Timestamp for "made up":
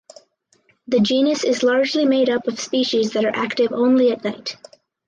2.05-2.47